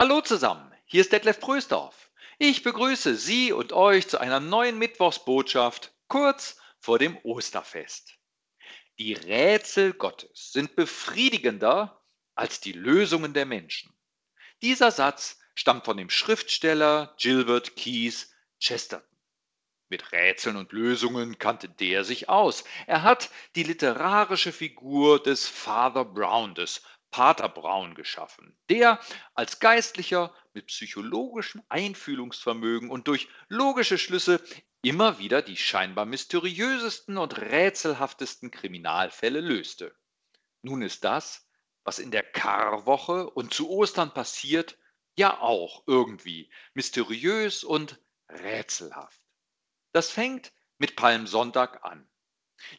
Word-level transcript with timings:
Hallo 0.00 0.20
zusammen, 0.20 0.72
hier 0.84 1.00
ist 1.00 1.10
Detlef 1.10 1.40
Prösdorf. 1.40 2.12
Ich 2.38 2.62
begrüße 2.62 3.16
Sie 3.16 3.50
und 3.50 3.72
euch 3.72 4.06
zu 4.06 4.20
einer 4.20 4.38
neuen 4.38 4.78
Mittwochsbotschaft 4.78 5.92
kurz 6.06 6.60
vor 6.78 7.00
dem 7.00 7.18
Osterfest. 7.24 8.16
Die 9.00 9.14
Rätsel 9.14 9.92
Gottes 9.94 10.52
sind 10.52 10.76
befriedigender 10.76 12.00
als 12.36 12.60
die 12.60 12.70
Lösungen 12.70 13.34
der 13.34 13.44
Menschen. 13.44 13.92
Dieser 14.62 14.92
Satz 14.92 15.40
stammt 15.56 15.84
von 15.84 15.96
dem 15.96 16.10
Schriftsteller 16.10 17.16
Gilbert 17.18 17.74
Keys 17.74 18.32
Chesterton. 18.60 19.04
Mit 19.88 20.12
Rätseln 20.12 20.54
und 20.54 20.70
Lösungen 20.70 21.38
kannte 21.40 21.68
der 21.68 22.04
sich 22.04 22.28
aus. 22.28 22.62
Er 22.86 23.02
hat 23.02 23.30
die 23.56 23.64
literarische 23.64 24.52
Figur 24.52 25.20
des 25.20 25.48
Father 25.48 26.04
Brown, 26.04 26.54
des 26.54 26.82
Pater 27.10 27.48
Braun 27.48 27.94
geschaffen, 27.94 28.56
der 28.68 29.00
als 29.34 29.60
Geistlicher 29.60 30.34
mit 30.52 30.66
psychologischem 30.66 31.62
Einfühlungsvermögen 31.68 32.90
und 32.90 33.08
durch 33.08 33.28
logische 33.48 33.98
Schlüsse 33.98 34.42
immer 34.82 35.18
wieder 35.18 35.42
die 35.42 35.56
scheinbar 35.56 36.04
mysteriösesten 36.04 37.18
und 37.18 37.38
rätselhaftesten 37.38 38.50
Kriminalfälle 38.50 39.40
löste. 39.40 39.94
Nun 40.62 40.82
ist 40.82 41.04
das, 41.04 41.48
was 41.84 41.98
in 41.98 42.10
der 42.10 42.22
Karwoche 42.22 43.30
und 43.30 43.54
zu 43.54 43.70
Ostern 43.70 44.12
passiert, 44.12 44.78
ja 45.16 45.40
auch 45.40 45.82
irgendwie 45.86 46.50
mysteriös 46.74 47.64
und 47.64 48.00
rätselhaft. 48.28 49.20
Das 49.92 50.10
fängt 50.10 50.52
mit 50.78 50.96
Palmsonntag 50.96 51.84
an. 51.84 52.08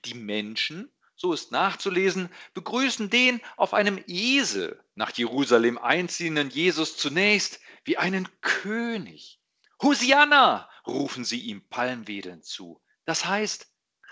Die 0.06 0.14
Menschen 0.14 0.94
so 1.20 1.34
ist 1.34 1.52
nachzulesen, 1.52 2.30
begrüßen 2.54 3.10
den 3.10 3.42
auf 3.58 3.74
einem 3.74 4.02
Esel 4.08 4.82
nach 4.96 5.12
Jerusalem 5.12 5.78
einziehenden 5.78 6.50
Jesus 6.50 6.96
zunächst 6.96 7.60
wie 7.84 7.98
einen 7.98 8.30
König. 8.40 9.42
Hosianna, 9.82 10.70
rufen 10.88 11.26
sie 11.26 11.42
ihm 11.42 11.68
palmwedelnd 11.68 12.46
zu. 12.46 12.82
Das 13.04 13.26
heißt, 13.26 13.68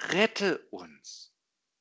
rette 0.09 0.67
uns. 0.69 1.33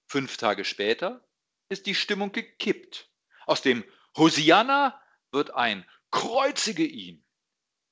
Fünf 0.07 0.37
Tage 0.37 0.65
später 0.65 1.27
ist 1.69 1.87
die 1.87 1.97
Stimmung 1.97 2.31
gekippt. 2.31 3.11
Aus 3.47 3.63
dem 3.63 3.83
Hosianna 4.17 5.03
wird 5.33 5.51
ein 5.55 5.85
Kreuzige 6.13 6.85
ihn. 6.85 7.27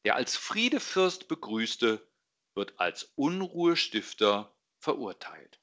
Der 0.05 0.15
als 0.15 0.37
Friedefürst 0.37 1.27
begrüßte, 1.27 2.09
wird 2.55 2.79
als 2.79 3.13
Unruhestifter 3.17 4.55
verurteilt 4.79 5.59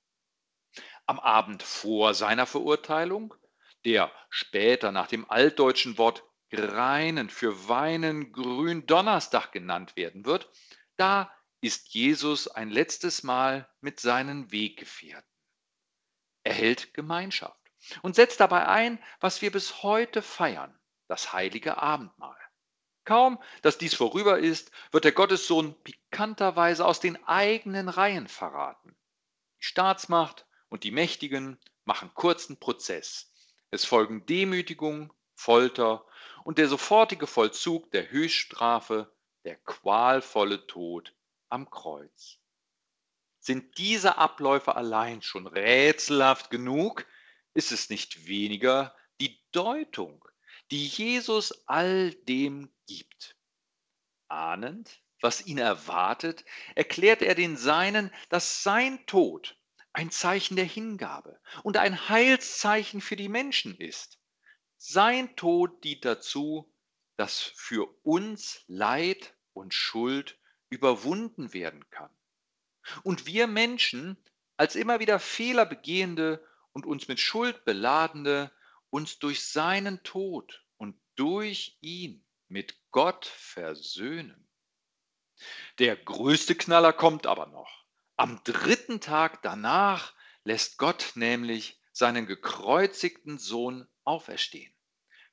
am 1.12 1.20
Abend 1.20 1.62
vor 1.62 2.14
seiner 2.14 2.46
Verurteilung, 2.46 3.36
der 3.84 4.10
später 4.30 4.94
nach 4.94 5.08
dem 5.08 5.30
altdeutschen 5.30 5.98
Wort 5.98 6.24
Greinen 6.50 7.30
für 7.30 7.68
Weinen 7.68 8.32
Gründonnerstag 8.32 9.52
genannt 9.52 9.98
werden 9.98 10.24
wird, 10.24 10.50
da 10.96 11.30
ist 11.60 11.90
Jesus 11.90 12.48
ein 12.48 12.70
letztes 12.70 13.24
Mal 13.24 13.70
mit 13.82 14.00
seinen 14.00 14.54
Weggefährten. 14.54 15.30
Er 16.44 16.54
hält 16.54 16.94
Gemeinschaft 16.94 17.60
und 18.04 18.16
setzt 18.16 18.40
dabei 18.40 18.70
ein, 18.70 18.98
was 19.20 19.42
wir 19.42 19.52
bis 19.52 19.84
heute 19.84 20.22
feiern, 20.22 20.80
das 21.10 21.34
heilige 21.34 21.78
Abendmahl. 21.78 22.40
Kaum, 23.04 23.38
dass 23.64 23.78
dies 23.78 23.96
vorüber 23.96 24.40
ist, 24.40 24.72
wird 24.92 25.04
der 25.04 25.12
Gottessohn 25.12 25.76
pikanterweise 25.84 26.86
aus 26.86 27.02
den 27.02 27.22
eigenen 27.26 27.90
Reihen 27.90 28.30
verraten. 28.30 28.96
Die 29.60 29.66
Staatsmacht 29.66 30.46
und 30.72 30.86
die 30.86 30.92
Mächtigen 30.92 31.60
machen 31.84 32.12
kurzen 32.16 32.58
Prozess. 32.58 33.30
Es 33.72 33.84
folgen 33.86 34.26
Demütigung, 34.26 35.14
Folter 35.36 36.06
und 36.46 36.58
der 36.58 36.70
sofortige 36.70 37.28
Vollzug 37.28 37.92
der 37.92 38.10
Höchststrafe, 38.10 39.14
der 39.44 39.58
qualvolle 39.58 40.66
Tod 40.68 41.14
am 41.50 41.70
Kreuz. 41.70 42.38
Sind 43.40 43.78
diese 43.78 44.18
Abläufe 44.18 44.76
allein 44.76 45.22
schon 45.22 45.46
rätselhaft 45.46 46.50
genug, 46.50 47.06
ist 47.54 47.74
es 47.74 47.90
nicht 47.90 48.28
weniger 48.28 48.96
die 49.20 49.42
Deutung, 49.52 50.24
die 50.70 50.88
Jesus 50.88 51.68
all 51.68 52.12
dem 52.14 52.72
gibt. 52.88 53.36
Ahnend, 54.30 55.02
was 55.20 55.46
ihn 55.46 55.58
erwartet, 55.58 56.46
erklärt 56.76 57.22
er 57.22 57.36
den 57.36 57.58
Seinen, 57.58 58.10
dass 58.30 58.64
sein 58.64 59.06
Tod 59.06 59.58
ein 59.94 60.12
Zeichen 60.12 60.56
der 60.56 60.66
Hingabe 60.66 61.40
und 61.64 61.78
ein 61.78 62.10
Heilszeichen 62.10 63.02
für 63.02 63.16
die 63.16 63.30
Menschen 63.30 63.76
ist. 63.76 64.20
Sein 64.78 65.36
Tod 65.36 65.84
dient 65.84 66.06
dazu, 66.06 66.74
dass 67.18 67.42
für 67.42 67.88
uns 68.04 68.64
Leid 68.68 69.36
und 69.54 69.74
Schuld 69.74 70.40
überwunden 70.70 71.54
werden 71.54 71.88
kann. 71.90 72.10
Und 73.04 73.26
wir 73.26 73.48
Menschen, 73.48 74.18
als 74.58 74.76
immer 74.76 75.00
wieder 75.00 75.20
Fehler 75.20 75.66
begehende 75.66 76.44
und 76.72 76.86
uns 76.86 77.08
mit 77.08 77.20
Schuld 77.20 77.64
beladende, 77.66 78.52
uns 78.90 79.20
durch 79.20 79.46
seinen 79.46 80.02
Tod 80.04 80.66
und 80.78 81.00
durch 81.16 81.78
ihn 81.82 82.26
mit 82.48 82.76
Gott 82.92 83.26
versöhnen. 83.26 84.48
Der 85.80 85.96
größte 85.96 86.56
Knaller 86.56 86.94
kommt 86.94 87.28
aber 87.28 87.48
noch. 87.48 87.81
Am 88.22 88.40
dritten 88.44 89.02
Tag 89.02 89.42
danach 89.42 90.14
lässt 90.44 90.78
Gott 90.78 91.14
nämlich 91.16 91.82
seinen 91.92 92.28
gekreuzigten 92.28 93.40
Sohn 93.40 93.88
auferstehen. 94.04 94.72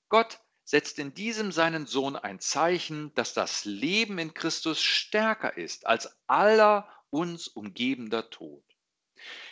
Gott 0.08 0.40
setzt 0.64 0.98
in 0.98 1.12
diesem 1.12 1.52
seinen 1.52 1.86
Sohn 1.86 2.16
ein 2.16 2.40
Zeichen, 2.40 3.12
dass 3.12 3.34
das 3.34 3.66
Leben 3.66 4.18
in 4.18 4.32
Christus 4.32 4.80
stärker 4.80 5.54
ist 5.54 5.86
als 5.86 6.16
aller 6.28 6.88
uns 7.10 7.46
umgebender 7.46 8.30
Tod. 8.30 8.64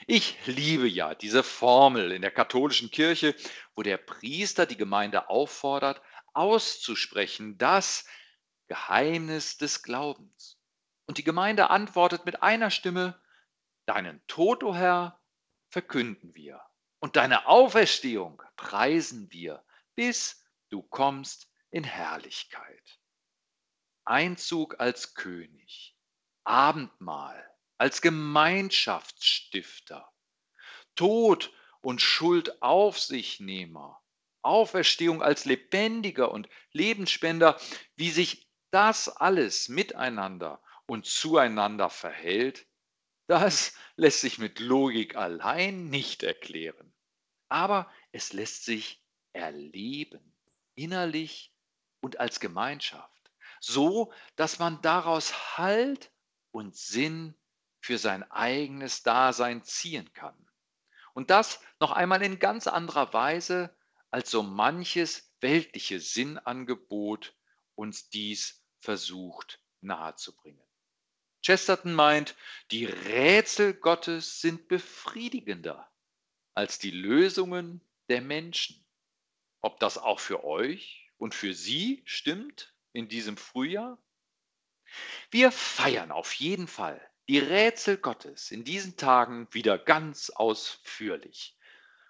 Ich 0.07 0.39
liebe 0.47 0.89
ja 0.89 1.15
diese 1.15 1.43
Formel 1.43 2.13
in 2.13 2.23
der 2.23 2.31
katholischen 2.31 2.91
Kirche, 2.91 3.37
wo 3.75 3.83
der 3.83 3.99
Priester 3.99 4.65
die 4.65 4.79
Gemeinde 4.79 5.29
auffordert, 5.29 6.01
auszusprechen 6.33 7.59
das 7.59 8.07
Geheimnis 8.67 9.59
des 9.59 9.83
Glaubens. 9.83 10.59
Und 11.05 11.19
die 11.19 11.25
Gemeinde 11.25 11.69
antwortet 11.69 12.25
mit 12.25 12.43
einer 12.43 12.71
Stimme, 12.71 13.21
Deinen 13.87 14.23
Tod, 14.27 14.63
o 14.63 14.75
Herr, 14.75 15.19
verkünden 15.69 16.35
wir 16.35 16.63
und 17.01 17.17
deine 17.17 17.47
Auferstehung 17.47 18.43
preisen 18.57 19.33
wir, 19.33 19.65
bis 19.95 20.45
du 20.71 20.83
kommst 20.83 21.51
in 21.71 21.85
Herrlichkeit. 21.85 23.01
Einzug 24.05 24.81
als 24.81 25.15
König, 25.15 25.97
Abendmahl 26.45 27.43
als 27.79 28.03
Gemeinschaftsstifter, 28.03 30.11
Tod 30.95 31.53
und 31.81 32.01
Schuld 32.01 32.63
auf 32.63 32.99
sich 32.99 33.41
Nehmer, 33.41 34.01
Auferstehung 34.43 35.23
als 35.23 35.45
Lebendiger 35.45 36.31
und 36.31 36.49
Lebensspender, 36.73 37.61
wie 37.97 38.11
sich 38.11 38.49
das 38.71 39.09
alles 39.09 39.69
miteinander 39.69 40.63
und 40.87 41.05
zueinander 41.05 41.91
verhält, 41.91 42.67
das 43.27 43.75
lässt 43.97 44.21
sich 44.21 44.39
mit 44.39 44.59
Logik 44.61 45.17
allein 45.17 45.89
nicht 45.89 46.23
erklären. 46.23 46.93
Aber 47.49 47.91
es 48.13 48.33
lässt 48.33 48.65
sich 48.65 49.03
erleben, 49.33 50.37
innerlich 50.75 51.53
und 52.01 52.19
als 52.19 52.41
Gemeinschaft, 52.41 53.31
so 53.61 54.13
dass 54.37 54.59
man 54.59 54.83
daraus 54.83 55.57
Halt 55.59 56.11
und 56.51 56.77
Sinn 56.77 57.35
für 57.81 57.99
sein 57.99 58.29
eigenes 58.31 59.03
Dasein 59.03 59.63
ziehen 59.63 60.13
kann. 60.13 60.37
Und 61.15 61.31
das 61.31 61.61
noch 61.81 61.93
einmal 61.93 62.23
in 62.23 62.39
ganz 62.39 62.67
anderer 62.67 63.13
Weise, 63.13 63.75
als 64.11 64.31
so 64.31 64.43
manches 64.43 65.33
weltliche 65.41 66.01
Sinnangebot 66.01 67.35
uns 67.75 68.09
dies 68.09 68.63
versucht 68.81 69.61
nahezubringen. 69.81 70.67
Chesterton 71.47 71.95
meint, 71.95 72.35
die 72.73 72.87
Rätsel 72.87 73.73
Gottes 73.73 74.41
sind 74.41 74.67
befriedigender 74.67 75.89
als 76.55 76.81
die 76.81 76.91
Lösungen 76.91 77.81
der 78.09 78.21
Menschen. 78.21 78.85
Ob 79.61 79.79
das 79.79 79.97
auch 79.97 80.19
für 80.19 80.43
euch 80.43 81.09
und 81.19 81.37
für 81.37 81.55
Sie 81.55 82.03
stimmt 82.05 82.75
in 82.93 83.09
diesem 83.09 83.37
Frühjahr? 83.37 83.97
Wir 85.31 85.53
feiern 85.53 86.11
auf 86.11 86.33
jeden 86.33 86.67
Fall 86.67 87.01
die 87.29 87.39
Rätsel 87.39 87.97
Gottes 87.97 88.51
in 88.51 88.65
diesen 88.65 88.97
Tagen 88.97 89.47
wieder 89.53 89.79
ganz 89.79 90.31
ausführlich. 90.31 91.57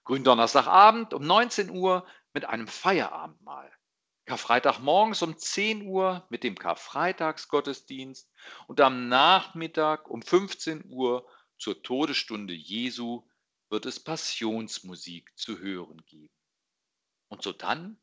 Gründonnerstagabend 0.05 1.13
um 1.13 1.27
19 1.27 1.69
Uhr 1.69 2.07
mit 2.33 2.47
einem 2.47 2.69
Feierabendmahl. 2.69 3.71
Karfreitag 4.27 4.81
morgens 4.81 5.23
um 5.23 5.39
10 5.39 5.87
Uhr 5.87 6.27
mit 6.31 6.43
dem 6.43 6.59
Karfreitagsgottesdienst 6.59 8.29
und 8.67 8.81
am 8.81 9.09
Nachmittag 9.09 10.09
um 10.11 10.21
15 10.21 10.91
Uhr 10.91 11.29
zur 11.59 11.81
Todesstunde 11.85 12.53
Jesu 12.53 13.25
wird 13.71 13.87
es 13.87 14.03
Passionsmusik 14.03 15.31
zu 15.39 15.61
hören 15.61 16.05
geben. 16.07 16.35
Und 17.29 17.45
so 17.45 17.53
dann, 17.53 18.01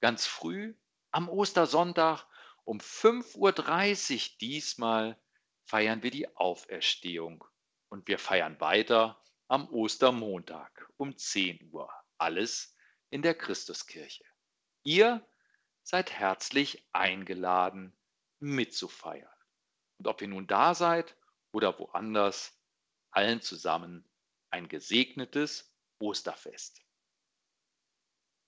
ganz 0.00 0.26
früh, 0.26 0.74
am 1.10 1.30
Ostersonntag 1.30 2.26
um 2.64 2.78
5.30 2.78 3.36
Uhr 3.38 4.38
diesmal 4.40 5.20
feiern 5.64 6.02
wir 6.02 6.10
die 6.10 6.36
Auferstehung 6.36 7.44
und 7.88 8.06
wir 8.08 8.18
feiern 8.18 8.60
weiter 8.60 9.22
am 9.48 9.68
Ostermontag 9.70 10.86
um 10.98 11.16
10 11.16 11.70
Uhr. 11.72 11.90
Alles 12.18 12.76
in 13.08 13.22
der 13.22 13.34
Christuskirche. 13.34 14.24
Ihr 14.84 15.26
seid 15.82 16.12
herzlich 16.12 16.86
eingeladen, 16.92 17.96
mitzufeiern. 18.40 19.28
Und 19.98 20.08
ob 20.08 20.22
ihr 20.22 20.28
nun 20.28 20.46
da 20.46 20.74
seid 20.74 21.16
oder 21.52 21.78
woanders, 21.78 22.58
allen 23.10 23.40
zusammen 23.40 24.08
ein 24.50 24.68
gesegnetes 24.68 25.74
Osterfest. 25.98 26.82